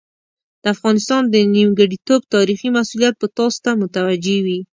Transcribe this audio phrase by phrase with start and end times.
[0.61, 4.59] د افغانستان د نیمګړتوب تاریخي مسوولیت به تاسو ته متوجه وي.